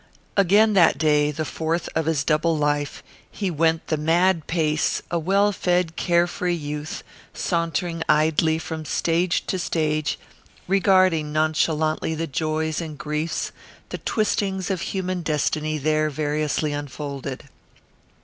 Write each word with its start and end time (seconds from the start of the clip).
Again 0.35 0.73
that 0.73 0.97
day, 0.97 1.29
the 1.29 1.45
fourth 1.45 1.87
of 1.93 2.07
his 2.07 2.23
double 2.23 2.57
life, 2.57 3.03
he 3.29 3.51
went 3.51 3.85
the 3.85 3.97
mad 3.97 4.47
pace, 4.47 5.03
a 5.11 5.19
well 5.19 5.51
fed, 5.51 5.95
carefree 5.95 6.55
youth, 6.55 7.03
sauntering 7.35 8.01
idly 8.09 8.57
from 8.57 8.83
stage 8.83 9.45
to 9.45 9.59
stage, 9.59 10.17
regarding 10.67 11.31
nonchalantly 11.31 12.15
the 12.15 12.25
joys 12.25 12.81
and 12.81 12.97
griefs, 12.97 13.51
the 13.89 13.99
twistings 13.99 14.71
of 14.71 14.81
human 14.81 15.21
destiny 15.21 15.77
there 15.77 16.09
variously 16.09 16.73
unfolded. 16.73 17.43